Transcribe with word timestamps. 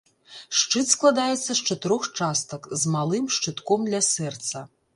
Шчыт 0.61 0.87
складаецца 0.93 1.51
з 1.59 1.59
чатырох 1.67 2.09
частак, 2.21 2.61
з 2.85 2.97
малым 2.97 3.25
шчытком 3.39 3.87
ля 3.95 4.01
сэрца. 4.13 4.67